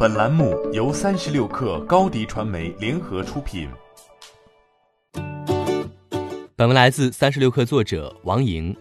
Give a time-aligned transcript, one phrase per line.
[0.00, 3.68] 本栏目由三十六氪高低传媒联合出品。
[6.54, 8.76] 本文来自三十六氪作者王莹。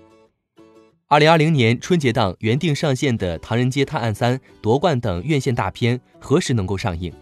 [1.08, 7.11] 二零二零年春节档原定上线的《唐人街探案三》夺冠等院线大片何时能够上映？《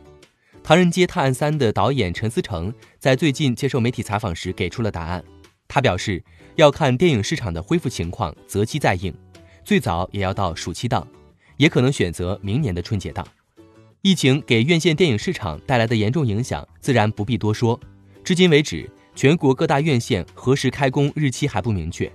[0.61, 5.23] 唐人街探案三》的导演陈思诚在最近接受媒体采访时给出了答案。
[5.69, 6.21] 他表示，
[6.55, 9.15] 要看电影市场的恢复情况，择期再映，
[9.63, 11.07] 最早也要到暑期档。
[11.55, 13.25] 也可能选择明年的春节档。
[14.05, 17.79] 疫情给院线电影市场带来的严重影响，自然不必多说。
[18.23, 22.07] 至今为止，全国各大院线何时开工日期还不明确。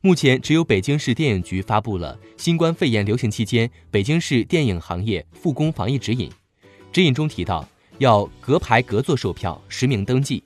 [0.00, 6.30] 目前，只有北京市电影局发布了新冠肺炎流行期间北京市电影行业复工防疫指引。
[6.90, 10.42] 指引中提到，要隔排隔座售票，实名登记。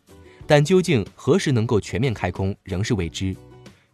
[0.48, 3.36] 但究竟何时能够全面开工，仍是未知。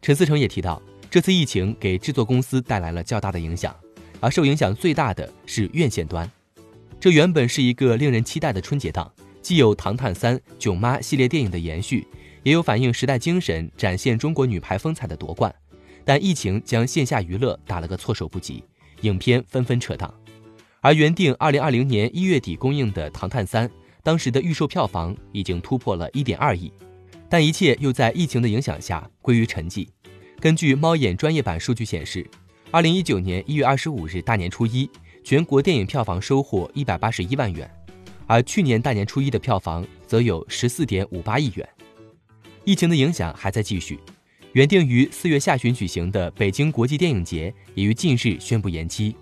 [0.00, 0.80] 陈思诚也提到，
[1.10, 3.76] 这次疫情给制作公司带来了较大的影响。
[4.20, 6.26] 而受影响最大的是院线端，
[7.04, 12.08] 这原本是一个令人期待的春节档，既有《唐探三》《囧妈》系列电影的延续，
[12.42, 15.54] 也有反映时代精神、展现中国女排风采的夺冠。
[16.02, 18.64] 但疫情将线下娱乐打了个措手不及，
[19.02, 20.14] 影片纷纷撤档。
[20.80, 23.68] 而原定二零二零年一月底公映的《唐探三》，
[24.02, 26.72] 当时的预售票房已经突破了一点二亿，
[27.28, 29.86] 但一切又在疫情的影响下归于沉寂。
[30.40, 32.26] 根据猫眼专业版数据显示。
[32.70, 34.90] 二零一九年一月二十五日大年初一，
[35.24, 37.68] 全国电影票房收获一百八十一万元，
[38.26, 41.66] 而去年大年初一的票房则有十四点五八亿元。
[42.64, 43.98] 疫情的影响还在继续，
[44.52, 49.16] 原定于四月下旬举行的北京国际电影节也于近日宣布延期。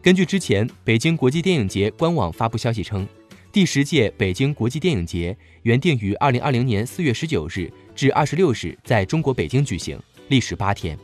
[0.00, 3.04] 根据之前北京国际电影节官网发布消息称，
[3.50, 10.96] 第十届北京国际电影节原定于二零二零年四月十九日至二十六日在中国北京举行，历时八天。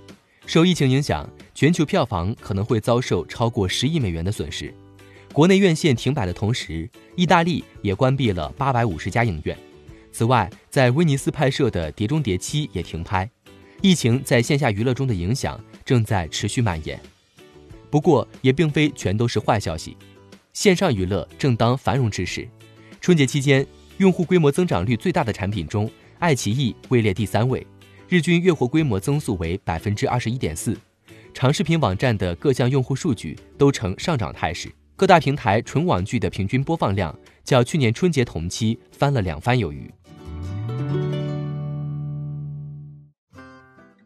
[0.47, 4.73] 受疫情影响，全球票房可能会遭受超过十亿美元的损失。
[5.33, 9.57] 国内院线停摆的同时，意大利也关闭了八百五十家影院。
[10.13, 13.31] 此外，在威尼斯拍摄的《碟中谍七》也停拍。
[13.81, 17.01] 疫情在线下娱乐中的影响正在持续蔓延。
[17.89, 19.97] 不过，也并非全都是坏消息。
[20.53, 22.49] 线上娱乐正当繁荣之时，
[23.01, 23.65] 春节期间
[23.99, 27.65] 用户规模增长率最大的产品中，爱奇艺位列第三位。
[28.09, 30.77] 日均月活规模增速为百分之二十一点四，
[31.33, 34.71] 长视频网站的各项用户数据都呈上涨态势。
[34.97, 39.91] 各大平台纯网剧的平均播放量较去年春节同期翻了两番有余。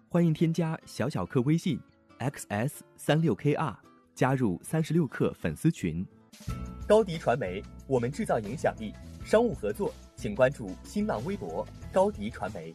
[0.08, 1.80] 欢迎添加小小客微信
[2.20, 3.74] xs 三六 kr
[4.14, 6.06] 加入三十六氪粉丝群。
[6.86, 8.92] 高迪传媒，我们制造影响力。
[9.24, 12.74] 商务合作，请关注新浪微博高迪传媒。